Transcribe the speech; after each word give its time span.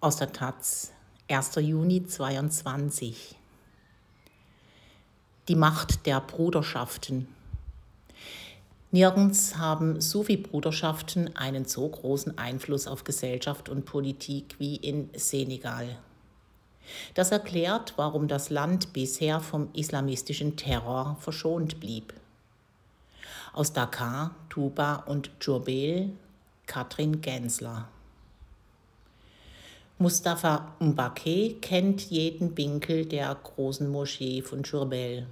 Aus 0.00 0.14
der 0.14 0.32
Taz, 0.32 0.92
1. 1.28 1.56
Juni 1.56 2.06
22. 2.06 3.34
Die 5.48 5.56
Macht 5.56 6.06
der 6.06 6.20
Bruderschaften. 6.20 7.26
Nirgends 8.92 9.56
haben 9.56 10.00
Sufi-Bruderschaften 10.00 11.34
einen 11.36 11.64
so 11.64 11.88
großen 11.88 12.38
Einfluss 12.38 12.86
auf 12.86 13.02
Gesellschaft 13.02 13.68
und 13.68 13.86
Politik 13.86 14.54
wie 14.60 14.76
in 14.76 15.10
Senegal. 15.16 15.98
Das 17.14 17.32
erklärt, 17.32 17.94
warum 17.96 18.28
das 18.28 18.50
Land 18.50 18.92
bisher 18.92 19.40
vom 19.40 19.68
islamistischen 19.72 20.54
Terror 20.54 21.16
verschont 21.18 21.80
blieb. 21.80 22.14
Aus 23.52 23.72
Dakar, 23.72 24.36
Tuba 24.48 24.94
und 24.94 25.32
Djurbel, 25.40 26.12
Katrin 26.66 27.20
Gensler. 27.20 27.88
Mustafa 30.00 30.76
Mbake 30.78 31.54
kennt 31.60 32.02
jeden 32.02 32.56
Winkel 32.56 33.04
der 33.04 33.34
großen 33.34 33.88
Moschee 33.90 34.42
von 34.42 34.62
Djurbel. 34.62 35.26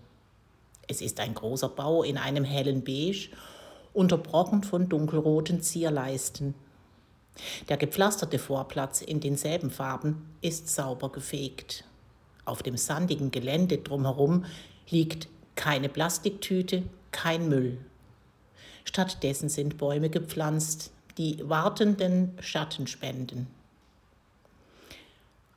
Es 0.88 1.00
ist 1.00 1.20
ein 1.20 1.34
großer 1.34 1.68
Bau 1.68 2.02
in 2.02 2.18
einem 2.18 2.42
hellen 2.42 2.82
Beige, 2.82 3.28
unterbrochen 3.92 4.64
von 4.64 4.88
dunkelroten 4.88 5.62
Zierleisten. 5.62 6.54
Der 7.68 7.76
gepflasterte 7.76 8.40
Vorplatz 8.40 9.02
in 9.02 9.20
denselben 9.20 9.70
Farben 9.70 10.34
ist 10.40 10.68
sauber 10.68 11.12
gefegt. 11.12 11.84
Auf 12.44 12.64
dem 12.64 12.76
sandigen 12.76 13.30
Gelände 13.30 13.78
drumherum 13.78 14.46
liegt 14.90 15.28
keine 15.54 15.88
Plastiktüte, 15.88 16.82
kein 17.12 17.48
Müll. 17.48 17.78
Stattdessen 18.84 19.48
sind 19.48 19.78
Bäume 19.78 20.10
gepflanzt, 20.10 20.90
die 21.18 21.38
Wartenden 21.48 22.36
Schatten 22.40 22.88
spenden. 22.88 23.46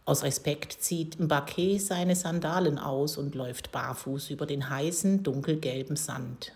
Aus 0.10 0.24
Respekt 0.24 0.74
zieht 0.80 1.20
Mbake 1.20 1.80
seine 1.80 2.16
Sandalen 2.16 2.80
aus 2.80 3.16
und 3.16 3.36
läuft 3.36 3.72
barfuß 3.72 4.32
über 4.32 4.48
den 4.48 4.68
heißen, 4.68 5.22
dunkelgelben 5.22 5.96
Sand. 5.98 6.52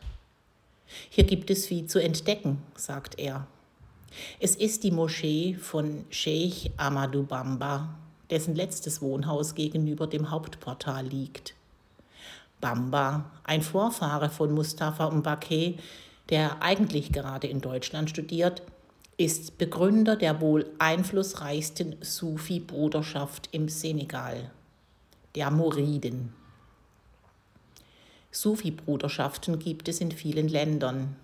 Hier 1.12 1.24
gibt 1.26 1.52
es 1.52 1.68
viel 1.68 1.86
zu 1.86 2.02
entdecken, 2.02 2.64
sagt 2.76 3.20
er. 3.20 3.46
Es 4.40 4.56
ist 4.56 4.84
die 4.84 4.90
Moschee 4.90 5.54
von 5.54 6.04
Sheikh 6.10 6.72
Amadou 6.78 7.28
Bamba, 7.28 7.94
dessen 8.32 8.56
letztes 8.56 9.04
Wohnhaus 9.04 9.54
gegenüber 9.54 10.08
dem 10.08 10.32
Hauptportal 10.32 11.06
liegt. 11.06 11.54
Bamba, 12.60 13.26
ein 13.44 13.62
Vorfahre 13.62 14.32
von 14.32 14.52
Mustafa 14.52 15.12
Mbake, 15.12 15.76
der 16.30 16.64
eigentlich 16.64 17.12
gerade 17.12 17.46
in 17.46 17.62
Deutschland 17.62 18.10
studiert, 18.10 18.64
ist 19.24 19.58
Begründer 19.58 20.18
der 20.18 20.42
wohl 20.42 20.66
einflussreichsten 20.80 21.96
Sufi-Bruderschaft 22.02 23.48
im 23.54 23.70
Senegal, 23.70 24.52
der 25.36 25.50
Moriden. 25.50 26.34
Sufi-Bruderschaften 28.32 29.60
gibt 29.60 29.88
es 29.88 30.02
in 30.02 30.12
vielen 30.12 30.50
Ländern. 30.50 31.16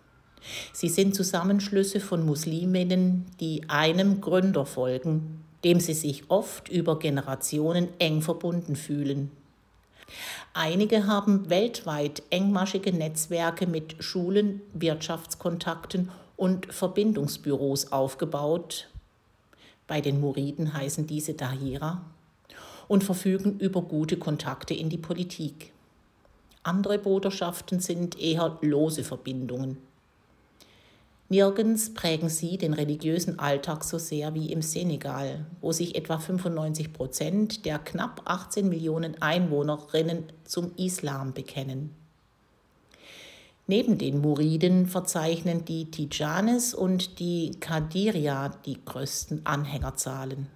Sie 0.72 0.88
sind 0.88 1.14
Zusammenschlüsse 1.14 2.00
von 2.00 2.26
Musliminnen, 2.26 3.26
die 3.42 3.70
einem 3.70 4.22
Gründer 4.22 4.66
folgen, 4.66 5.44
dem 5.66 5.82
sie 5.82 5.94
sich 5.94 6.30
oft 6.30 6.70
über 6.70 7.00
Generationen 7.00 7.90
eng 8.00 8.22
verbunden 8.22 8.78
fühlen. 8.78 9.30
Einige 10.54 11.06
haben 11.06 11.50
weltweit 11.50 12.24
engmaschige 12.30 12.94
Netzwerke 12.94 13.68
mit 13.68 14.02
Schulen, 14.02 14.62
Wirtschaftskontakten 14.74 16.10
und 16.40 16.74
Verbindungsbüros 16.74 17.92
aufgebaut. 17.92 18.88
Bei 19.88 20.00
den 20.00 20.22
Muriden 20.22 20.74
heißen 20.74 21.06
diese 21.06 21.34
Dahira 21.34 22.02
und 22.88 23.04
verfügen 23.04 23.60
über 23.60 23.82
gute 23.82 24.16
Kontakte 24.18 24.74
in 24.74 24.90
die 24.90 24.98
Politik. 24.98 25.74
Andere 26.64 26.98
Bruderschaften 26.98 27.82
sind 27.82 28.18
eher 28.20 28.58
lose 28.62 29.04
Verbindungen. 29.04 29.78
Nirgends 31.28 31.94
prägen 31.94 32.30
sie 32.30 32.58
den 32.58 32.74
religiösen 32.74 33.38
Alltag 33.38 33.84
so 33.84 33.98
sehr 33.98 34.34
wie 34.34 34.52
im 34.52 34.62
Senegal, 34.62 35.46
wo 35.60 35.74
sich 35.74 35.96
etwa 35.96 36.20
95 36.20 36.94
Prozent 36.94 37.66
der 37.66 37.80
knapp 37.80 38.22
18 38.26 38.68
Millionen 38.68 39.22
Einwohnerinnen 39.22 40.24
zum 40.46 40.72
Islam 40.78 41.34
bekennen. 41.34 41.99
Neben 43.70 44.00
den 44.00 44.20
Muriden 44.20 44.88
verzeichnen 44.88 45.64
die 45.64 45.92
Tijanes 45.92 46.74
und 46.74 47.20
die 47.20 47.52
Qadiria 47.60 48.50
die 48.66 48.84
größten 48.84 49.46
Anhängerzahlen. 49.46 50.48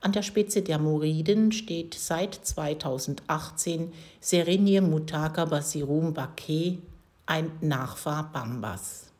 An 0.00 0.12
der 0.12 0.22
Spitze 0.22 0.62
der 0.62 0.78
Muriden 0.78 1.52
steht 1.52 1.92
seit 1.92 2.34
2018 2.34 3.92
Serinye 4.20 4.80
Mutaka 4.80 5.44
Basirum 5.44 6.14
Bake, 6.14 6.78
ein 7.26 7.52
Nachfahr 7.60 8.30
Bambas. 8.32 9.12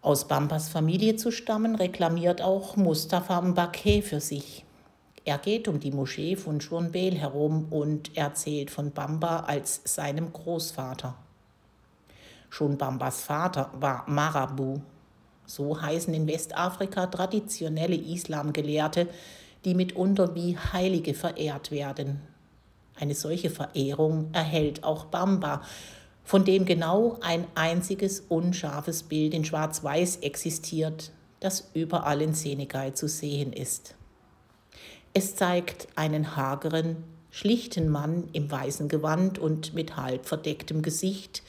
Aus 0.00 0.26
Bambas 0.26 0.70
Familie 0.70 1.16
zu 1.16 1.30
stammen, 1.30 1.74
reklamiert 1.74 2.40
auch 2.40 2.76
Mustafa 2.76 3.42
Mbake 3.42 4.00
für 4.00 4.22
sich. 4.22 4.65
Er 5.26 5.38
geht 5.38 5.66
um 5.66 5.80
die 5.80 5.90
Moschee 5.90 6.36
von 6.36 6.60
Schurnbel 6.60 7.16
herum 7.16 7.66
und 7.70 8.16
erzählt 8.16 8.70
von 8.70 8.92
Bamba 8.92 9.40
als 9.40 9.80
seinem 9.84 10.32
Großvater. 10.32 11.16
Schon 12.48 12.78
Bambas 12.78 13.24
Vater 13.24 13.72
war 13.74 14.04
Marabu. 14.08 14.78
So 15.44 15.82
heißen 15.82 16.14
in 16.14 16.28
Westafrika 16.28 17.08
traditionelle 17.08 17.96
Islamgelehrte, 17.96 19.08
die 19.64 19.74
mitunter 19.74 20.32
wie 20.36 20.56
Heilige 20.56 21.12
verehrt 21.12 21.72
werden. 21.72 22.20
Eine 22.94 23.16
solche 23.16 23.50
Verehrung 23.50 24.28
erhält 24.32 24.84
auch 24.84 25.06
Bamba, 25.06 25.62
von 26.22 26.44
dem 26.44 26.64
genau 26.66 27.18
ein 27.20 27.48
einziges 27.56 28.20
unscharfes 28.20 29.02
Bild 29.02 29.34
in 29.34 29.44
Schwarz-Weiß 29.44 30.18
existiert, 30.18 31.10
das 31.40 31.68
überall 31.74 32.22
in 32.22 32.32
Senegal 32.32 32.94
zu 32.94 33.08
sehen 33.08 33.52
ist. 33.52 33.96
Es 35.18 35.34
zeigt 35.34 35.88
einen 35.96 36.36
hageren, 36.36 37.02
schlichten 37.30 37.88
Mann 37.88 38.28
im 38.34 38.50
weißen 38.50 38.86
Gewand 38.86 39.38
und 39.38 39.72
mit 39.72 39.96
halb 39.96 40.26
verdecktem 40.26 40.82
Gesicht, 40.82 41.42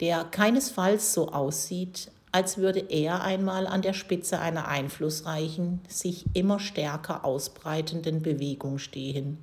der 0.00 0.24
keinesfalls 0.24 1.14
so 1.14 1.28
aussieht, 1.28 2.10
als 2.32 2.58
würde 2.58 2.80
er 2.80 3.22
einmal 3.22 3.68
an 3.68 3.80
der 3.80 3.92
Spitze 3.92 4.40
einer 4.40 4.66
einflussreichen, 4.66 5.82
sich 5.86 6.24
immer 6.34 6.58
stärker 6.58 7.24
ausbreitenden 7.24 8.22
Bewegung 8.22 8.78
stehen. 8.78 9.38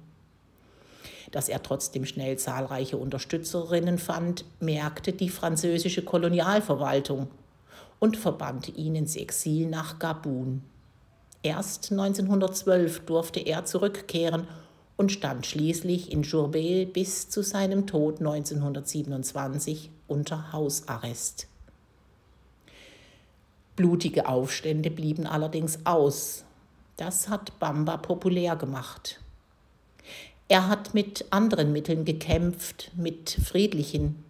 Dass 1.31 1.47
er 1.47 1.63
trotzdem 1.63 2.05
schnell 2.05 2.37
zahlreiche 2.37 2.97
Unterstützerinnen 2.97 3.97
fand, 3.97 4.43
merkte 4.59 5.13
die 5.13 5.29
französische 5.29 6.03
Kolonialverwaltung 6.03 7.29
und 7.99 8.17
verbannte 8.17 8.71
ihn 8.71 8.95
ins 8.95 9.15
Exil 9.15 9.67
nach 9.67 9.99
Gabun. 9.99 10.63
Erst 11.41 11.91
1912 11.91 13.05
durfte 13.05 13.39
er 13.39 13.63
zurückkehren 13.65 14.47
und 14.97 15.11
stand 15.13 15.45
schließlich 15.45 16.11
in 16.11 16.23
Jourbel 16.23 16.85
bis 16.85 17.29
zu 17.29 17.41
seinem 17.41 17.87
Tod 17.87 18.19
1927 18.19 19.91
unter 20.07 20.51
Hausarrest. 20.51 21.47
Blutige 23.77 24.27
Aufstände 24.27 24.91
blieben 24.91 25.25
allerdings 25.25 25.85
aus. 25.85 26.43
Das 26.97 27.29
hat 27.29 27.57
Bamba 27.59 27.95
populär 27.95 28.57
gemacht. 28.57 29.21
Er 30.49 30.67
hat 30.67 30.93
mit 30.93 31.27
anderen 31.29 31.71
Mitteln 31.71 32.03
gekämpft, 32.03 32.91
mit 32.97 33.29
friedlichen, 33.29 34.25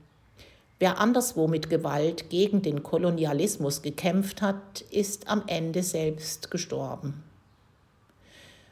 Wer 0.80 0.98
anderswo 0.98 1.50
mit 1.50 1.70
Gewalt 1.70 2.30
gegen 2.30 2.62
den 2.62 2.84
Kolonialismus 2.84 3.82
gekämpft 3.82 4.42
hat, 4.42 4.80
ist 4.90 5.28
am 5.28 5.44
Ende 5.48 5.84
selbst 5.84 6.50
gestorben. 6.52 7.22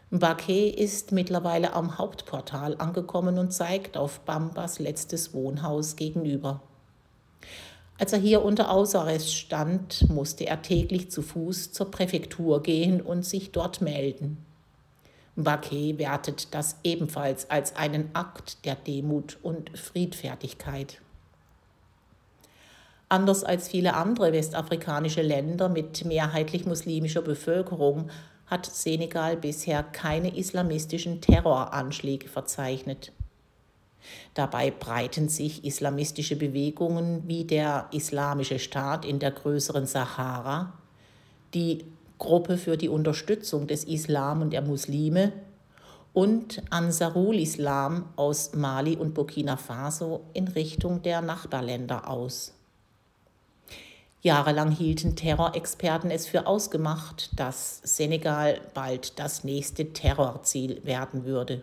Mbake 0.10 0.70
ist 0.70 1.12
mittlerweile 1.12 1.74
am 1.74 1.98
Hauptportal 1.98 2.78
angekommen 2.78 3.38
und 3.38 3.52
zeigt 3.52 3.98
auf 3.98 4.22
Bambas 4.22 4.80
letztes 4.80 5.34
Wohnhaus 5.34 5.98
gegenüber. 5.98 6.62
Als 8.00 8.14
er 8.14 8.20
hier 8.20 8.46
unter 8.46 8.70
Hausarrest 8.70 9.36
stand, 9.36 10.08
musste 10.10 10.46
er 10.46 10.62
täglich 10.62 11.12
zu 11.12 11.22
Fuß 11.22 11.74
zur 11.74 11.92
Präfektur 11.92 12.64
gehen 12.64 13.02
und 13.02 13.26
sich 13.26 13.52
dort 13.52 13.82
melden. 13.82 14.38
Mbake 15.36 15.98
wertet 15.98 16.54
das 16.54 16.78
ebenfalls 16.86 17.50
als 17.50 17.76
einen 17.76 18.12
Akt 18.14 18.64
der 18.64 18.76
Demut 18.76 19.38
und 19.44 19.78
Friedfertigkeit. 19.78 21.02
Anders 23.10 23.44
als 23.44 23.70
viele 23.70 23.94
andere 23.94 24.34
westafrikanische 24.34 25.22
Länder 25.22 25.70
mit 25.70 26.04
mehrheitlich 26.04 26.66
muslimischer 26.66 27.22
Bevölkerung 27.22 28.10
hat 28.48 28.66
Senegal 28.66 29.38
bisher 29.38 29.84
keine 29.84 30.36
islamistischen 30.36 31.22
Terroranschläge 31.22 32.28
verzeichnet. 32.28 33.14
Dabei 34.34 34.72
breiten 34.72 35.30
sich 35.30 35.66
islamistische 35.66 36.36
Bewegungen 36.36 37.24
wie 37.28 37.46
der 37.46 37.88
Islamische 37.92 38.60
Staat 38.60 39.06
in 39.06 39.20
der 39.20 39.32
größeren 39.32 39.86
Sahara, 39.86 40.74
die 41.54 41.86
Gruppe 42.18 42.58
für 42.58 42.78
die 42.78 42.90
Unterstützung 42.90 43.68
des 43.68 43.84
Islam 43.84 44.42
und 44.42 44.52
der 44.52 44.62
Muslime 44.62 45.34
und 46.14 46.64
Ansarul 46.72 47.40
Islam 47.40 48.06
aus 48.16 48.54
Mali 48.54 48.96
und 48.96 49.14
Burkina 49.14 49.56
Faso 49.56 50.26
in 50.34 50.48
Richtung 50.48 51.02
der 51.04 51.22
Nachbarländer 51.22 52.10
aus. 52.10 52.57
Jahrelang 54.22 54.72
hielten 54.72 55.16
Terrorexperten 55.16 56.10
es 56.10 56.28
für 56.28 56.48
ausgemacht, 56.48 57.30
dass 57.40 57.80
Senegal 57.84 58.60
bald 58.74 59.20
das 59.20 59.44
nächste 59.44 59.94
Terrorziel 59.94 60.84
werden 60.84 61.24
würde. 61.24 61.62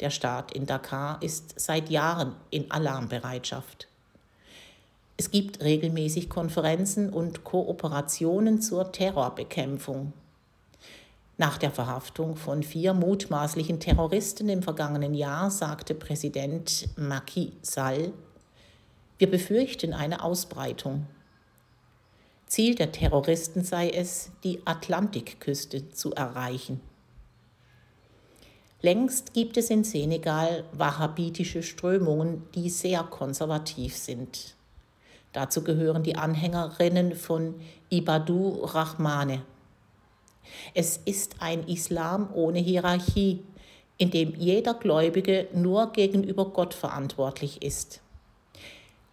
Der 0.00 0.10
Staat 0.10 0.52
in 0.52 0.66
Dakar 0.66 1.20
ist 1.20 1.58
seit 1.60 1.90
Jahren 1.90 2.34
in 2.50 2.70
Alarmbereitschaft. 2.70 3.88
Es 5.16 5.30
gibt 5.30 5.62
regelmäßig 5.62 6.28
Konferenzen 6.28 7.10
und 7.10 7.44
Kooperationen 7.44 8.60
zur 8.60 8.90
Terrorbekämpfung. 8.92 10.12
Nach 11.38 11.58
der 11.58 11.70
Verhaftung 11.70 12.36
von 12.36 12.62
vier 12.62 12.94
mutmaßlichen 12.94 13.80
Terroristen 13.80 14.48
im 14.48 14.62
vergangenen 14.62 15.14
Jahr 15.14 15.50
sagte 15.50 15.94
Präsident 15.94 16.88
Macky 16.96 17.52
Sall, 17.62 18.12
wir 19.18 19.30
befürchten 19.30 19.92
eine 19.92 20.22
Ausbreitung. 20.24 21.06
Ziel 22.52 22.74
der 22.74 22.92
Terroristen 22.92 23.64
sei 23.64 23.88
es, 23.88 24.30
die 24.44 24.60
Atlantikküste 24.66 25.88
zu 25.88 26.12
erreichen. 26.12 26.82
Längst 28.82 29.32
gibt 29.32 29.56
es 29.56 29.70
in 29.70 29.84
Senegal 29.84 30.64
wahhabitische 30.72 31.62
Strömungen, 31.62 32.42
die 32.54 32.68
sehr 32.68 33.04
konservativ 33.04 33.96
sind. 33.96 34.54
Dazu 35.32 35.64
gehören 35.64 36.02
die 36.02 36.16
Anhängerinnen 36.16 37.14
von 37.14 37.54
Ibadu 37.88 38.62
Rahmane. 38.64 39.40
Es 40.74 40.98
ist 40.98 41.36
ein 41.38 41.66
Islam 41.66 42.28
ohne 42.34 42.58
Hierarchie, 42.58 43.42
in 43.96 44.10
dem 44.10 44.34
jeder 44.34 44.74
Gläubige 44.74 45.48
nur 45.54 45.90
gegenüber 45.92 46.50
Gott 46.50 46.74
verantwortlich 46.74 47.62
ist. 47.62 48.02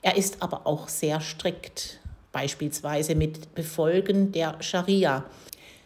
Er 0.02 0.18
ist 0.18 0.44
aber 0.44 0.68
auch 0.68 0.90
sehr 0.90 1.22
strikt, 1.22 2.02
beispielsweise 2.32 3.16
mit 3.16 3.56
Befolgen 3.56 4.32
der 4.32 4.62
Scharia, 4.62 5.26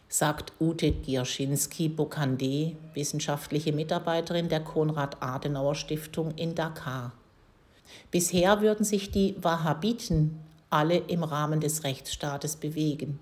sagt 0.10 0.54
Ute 0.60 0.92
Gierschinski-Bokande, 0.92 2.76
wissenschaftliche 2.94 3.74
Mitarbeiterin 3.74 4.50
der 4.50 4.60
Konrad-Adenauer-Stiftung 4.60 6.32
in 6.36 6.54
Dakar. 6.54 7.14
Bisher 8.12 8.62
würden 8.62 8.86
sich 8.86 9.12
die 9.12 9.36
Wahhabiten 9.42 10.40
alle 10.70 10.98
im 10.98 11.24
Rahmen 11.24 11.62
des 11.62 11.84
Rechtsstaates 11.84 12.58
bewegen. 12.58 13.20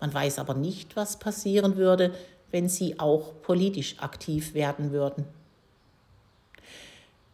Man 0.00 0.12
weiß 0.12 0.38
aber 0.38 0.54
nicht, 0.54 0.96
was 0.96 1.18
passieren 1.18 1.76
würde, 1.76 2.12
wenn 2.50 2.68
sie 2.68 2.98
auch 2.98 3.42
politisch 3.42 3.96
aktiv 4.00 4.54
werden 4.54 4.92
würden. 4.92 5.26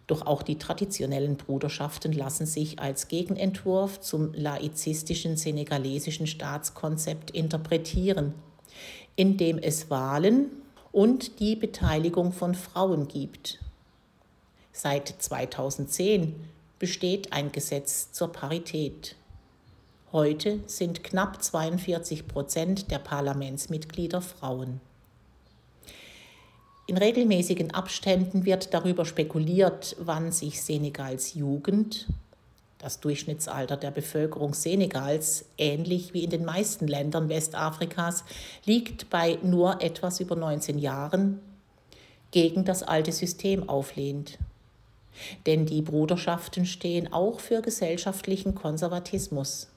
Doch 0.06 0.26
auch 0.26 0.42
die 0.42 0.58
traditionellen 0.58 1.36
Bruderschaften 1.36 2.12
lassen 2.12 2.46
sich 2.46 2.78
als 2.78 3.08
Gegenentwurf 3.08 4.00
zum 4.00 4.32
laizistischen 4.34 5.36
senegalesischen 5.36 6.26
Staatskonzept 6.26 7.32
interpretieren, 7.32 8.34
indem 9.16 9.58
es 9.58 9.90
Wahlen 9.90 10.50
und 10.92 11.40
die 11.40 11.56
Beteiligung 11.56 12.32
von 12.32 12.54
Frauen 12.54 13.08
gibt. 13.08 13.58
Seit 14.72 15.08
2010 15.08 16.34
besteht 16.78 17.32
ein 17.32 17.50
Gesetz 17.50 18.12
zur 18.12 18.30
Parität. 18.30 19.16
Heute 20.12 20.60
sind 20.66 21.02
knapp 21.02 21.42
42 21.42 22.28
Prozent 22.28 22.90
der 22.90 22.98
Parlamentsmitglieder 22.98 24.20
Frauen. 24.20 24.80
In 26.86 26.96
regelmäßigen 26.96 27.72
Abständen 27.72 28.44
wird 28.44 28.72
darüber 28.72 29.04
spekuliert, 29.04 29.96
wann 29.98 30.30
sich 30.30 30.62
Senegals 30.62 31.34
Jugend, 31.34 32.06
das 32.78 33.00
Durchschnittsalter 33.00 33.76
der 33.76 33.90
Bevölkerung 33.90 34.54
Senegals, 34.54 35.46
ähnlich 35.58 36.14
wie 36.14 36.24
in 36.24 36.30
den 36.30 36.44
meisten 36.44 36.86
Ländern 36.86 37.28
Westafrikas, 37.28 38.24
liegt 38.64 39.10
bei 39.10 39.38
nur 39.42 39.82
etwas 39.82 40.20
über 40.20 40.36
19 40.36 40.78
Jahren, 40.78 41.40
gegen 42.30 42.64
das 42.64 42.82
alte 42.82 43.12
System 43.12 43.68
auflehnt 43.68 44.38
denn 45.46 45.66
die 45.66 45.82
Bruderschaften 45.82 46.66
stehen 46.66 47.12
auch 47.12 47.40
für 47.40 47.62
gesellschaftlichen 47.62 48.54
Konservatismus. 48.54 49.68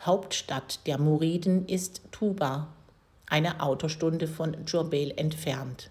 Hauptstadt 0.00 0.80
der 0.86 0.98
Muriden 0.98 1.66
ist 1.66 2.02
Tuba, 2.12 2.68
eine 3.28 3.60
Autostunde 3.60 4.26
von 4.26 4.56
Jurbel 4.66 5.12
entfernt. 5.16 5.88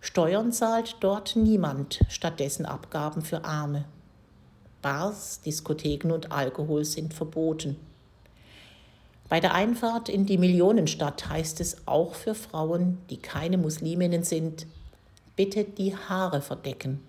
Steuern 0.00 0.52
zahlt 0.52 0.96
dort 1.00 1.36
niemand, 1.36 2.00
stattdessen 2.08 2.64
Abgaben 2.64 3.22
für 3.22 3.44
Arme. 3.44 3.84
Bars, 4.82 5.40
Diskotheken 5.40 6.12
und 6.12 6.30
Alkohol 6.30 6.84
sind 6.84 7.12
verboten. 7.12 7.76
Bei 9.28 9.40
der 9.40 9.54
Einfahrt 9.54 10.08
in 10.08 10.24
die 10.24 10.38
Millionenstadt 10.38 11.28
heißt 11.28 11.60
es 11.60 11.88
auch 11.88 12.14
für 12.14 12.34
Frauen, 12.34 12.98
die 13.10 13.16
keine 13.16 13.58
Musliminnen 13.58 14.22
sind, 14.22 14.66
bitte 15.34 15.64
die 15.64 15.96
Haare 15.96 16.40
verdecken. 16.40 17.02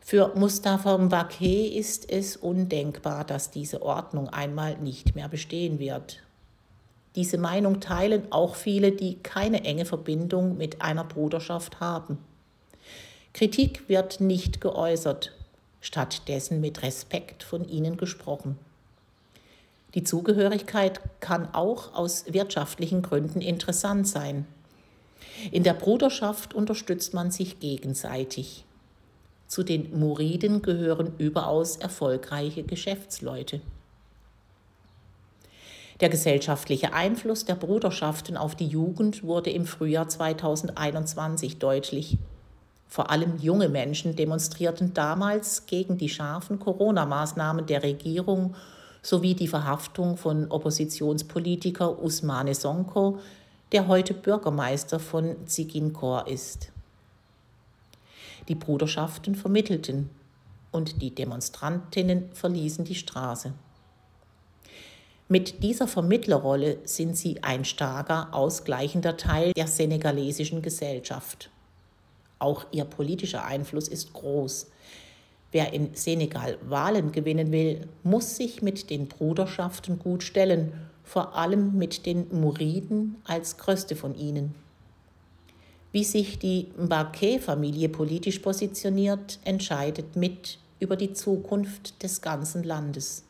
Für 0.00 0.32
Mustafa 0.34 0.96
Mbake 0.96 1.66
ist 1.68 2.10
es 2.10 2.38
undenkbar, 2.38 3.24
dass 3.24 3.50
diese 3.50 3.82
Ordnung 3.82 4.30
einmal 4.30 4.78
nicht 4.78 5.14
mehr 5.14 5.28
bestehen 5.28 5.78
wird. 5.78 6.22
Diese 7.18 7.36
Meinung 7.36 7.80
teilen 7.80 8.30
auch 8.30 8.54
viele, 8.54 8.92
die 8.92 9.16
keine 9.16 9.64
enge 9.64 9.84
Verbindung 9.84 10.56
mit 10.56 10.82
einer 10.82 11.02
Bruderschaft 11.02 11.80
haben. 11.80 12.18
Kritik 13.32 13.88
wird 13.88 14.20
nicht 14.20 14.60
geäußert, 14.60 15.32
stattdessen 15.80 16.60
mit 16.60 16.80
Respekt 16.84 17.42
von 17.42 17.68
ihnen 17.68 17.96
gesprochen. 17.96 18.56
Die 19.96 20.04
Zugehörigkeit 20.04 21.00
kann 21.18 21.52
auch 21.56 21.92
aus 21.92 22.32
wirtschaftlichen 22.32 23.02
Gründen 23.02 23.40
interessant 23.40 24.06
sein. 24.06 24.46
In 25.50 25.64
der 25.64 25.74
Bruderschaft 25.74 26.54
unterstützt 26.54 27.14
man 27.14 27.32
sich 27.32 27.58
gegenseitig. 27.58 28.64
Zu 29.48 29.64
den 29.64 29.98
Muriden 29.98 30.62
gehören 30.62 31.14
überaus 31.18 31.78
erfolgreiche 31.78 32.62
Geschäftsleute. 32.62 33.60
Der 36.00 36.08
gesellschaftliche 36.08 36.92
Einfluss 36.92 37.44
der 37.44 37.56
Bruderschaften 37.56 38.36
auf 38.36 38.54
die 38.54 38.68
Jugend 38.68 39.24
wurde 39.24 39.50
im 39.50 39.66
Frühjahr 39.66 40.08
2021 40.08 41.58
deutlich. 41.58 42.18
Vor 42.86 43.10
allem 43.10 43.38
junge 43.38 43.68
Menschen 43.68 44.14
demonstrierten 44.14 44.94
damals 44.94 45.66
gegen 45.66 45.98
die 45.98 46.08
scharfen 46.08 46.60
Corona-Maßnahmen 46.60 47.66
der 47.66 47.82
Regierung 47.82 48.54
sowie 49.02 49.34
die 49.34 49.48
Verhaftung 49.48 50.16
von 50.16 50.50
Oppositionspolitiker 50.50 52.00
Usmane 52.00 52.54
Sonko, 52.54 53.18
der 53.72 53.88
heute 53.88 54.14
Bürgermeister 54.14 55.00
von 55.00 55.46
Ziginkor 55.46 56.28
ist. 56.28 56.70
Die 58.46 58.54
Bruderschaften 58.54 59.34
vermittelten 59.34 60.10
und 60.70 61.02
die 61.02 61.14
Demonstrantinnen 61.14 62.30
verließen 62.32 62.84
die 62.84 62.94
Straße. 62.94 63.52
Mit 65.28 65.62
dieser 65.62 65.86
Vermittlerrolle 65.86 66.78
sind 66.84 67.16
sie 67.16 67.42
ein 67.42 67.66
starker, 67.66 68.32
ausgleichender 68.32 69.16
Teil 69.18 69.52
der 69.52 69.66
senegalesischen 69.66 70.62
Gesellschaft. 70.62 71.50
Auch 72.38 72.64
ihr 72.72 72.84
politischer 72.84 73.44
Einfluss 73.44 73.88
ist 73.88 74.14
groß. 74.14 74.68
Wer 75.52 75.72
in 75.74 75.94
Senegal 75.94 76.56
Wahlen 76.62 77.12
gewinnen 77.12 77.52
will, 77.52 77.88
muss 78.02 78.36
sich 78.36 78.62
mit 78.62 78.90
den 78.90 79.08
Bruderschaften 79.08 79.98
gut 79.98 80.22
stellen 80.22 80.72
vor 81.08 81.34
allem 81.34 81.76
mit 81.78 82.04
den 82.04 82.26
Muriden 82.38 83.16
als 83.24 83.56
größte 83.56 83.96
von 83.96 84.14
ihnen. 84.14 84.54
Wie 85.90 86.04
sich 86.04 86.38
die 86.38 86.68
Mbake-Familie 86.76 87.88
politisch 87.88 88.40
positioniert, 88.40 89.38
entscheidet 89.42 90.16
mit 90.16 90.58
über 90.80 90.96
die 90.96 91.14
Zukunft 91.14 92.02
des 92.02 92.20
ganzen 92.20 92.62
Landes. 92.62 93.24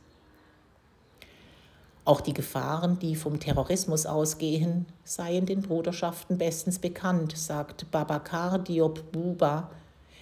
Auch 2.08 2.22
die 2.22 2.32
Gefahren, 2.32 2.98
die 2.98 3.16
vom 3.16 3.38
Terrorismus 3.38 4.06
ausgehen, 4.06 4.86
seien 5.04 5.44
den 5.44 5.60
Bruderschaften 5.60 6.38
bestens 6.38 6.78
bekannt, 6.78 7.36
sagt 7.36 7.90
Babakar 7.90 8.58
Diop 8.60 9.12
Buba, 9.12 9.70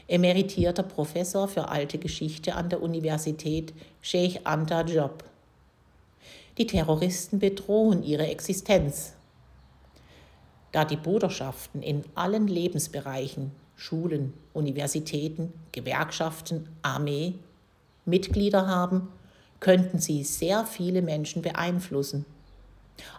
emeritierter 0.09 0.83
Professor 0.83 1.47
für 1.47 1.69
alte 1.69 1.99
Geschichte 1.99 2.57
an 2.57 2.71
der 2.71 2.83
Universität 2.83 3.73
Sheikh 4.01 4.41
Anta 4.43 4.83
Diop. 4.83 5.23
Die 6.59 6.67
Terroristen 6.67 7.39
bedrohen 7.39 8.03
ihre 8.03 8.27
Existenz. 8.27 9.13
Da 10.73 10.85
die 10.85 10.97
Bruderschaften 10.97 11.83
in 11.83 12.03
allen 12.17 12.49
Lebensbereichen, 12.49 13.53
Schulen, 13.77 14.35
Universitäten, 14.55 15.53
Gewerkschaften, 15.71 16.69
Armee 16.83 17.35
Mitglieder 18.07 18.67
haben, 18.67 19.07
könnten 19.67 19.99
sie 19.99 20.23
sehr 20.23 20.65
viele 20.65 21.03
Menschen 21.03 21.43
beeinflussen. 21.43 22.25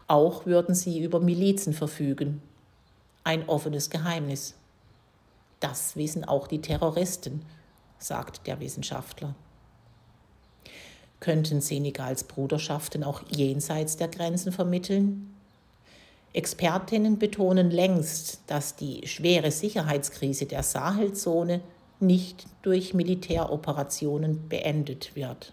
Auch 0.07 0.45
würden 0.45 0.75
sie 0.75 1.03
über 1.03 1.19
Milizen 1.19 1.73
verfügen. 1.73 2.41
Ein 3.25 3.49
offenes 3.49 3.89
Geheimnis. 3.89 4.53
Das 5.59 5.97
wissen 5.97 6.23
auch 6.23 6.47
die 6.47 6.61
Terroristen, 6.61 7.41
sagt 7.99 8.47
der 8.47 8.61
Wissenschaftler. 8.61 9.35
Könnten 11.19 11.59
Senegals 11.59 12.23
Bruderschaften 12.23 13.03
auch 13.03 13.23
jenseits 13.27 13.97
der 13.97 14.07
Grenzen 14.07 14.53
vermitteln? 14.53 15.35
Expertinnen 16.31 17.19
betonen 17.19 17.71
längst, 17.71 18.39
dass 18.47 18.77
die 18.77 19.05
schwere 19.05 19.51
Sicherheitskrise 19.51 20.45
der 20.45 20.63
Sahelzone 20.63 21.59
nicht 21.99 22.45
durch 22.61 22.93
Militäroperationen 22.93 24.47
beendet 24.47 25.13
wird. 25.13 25.51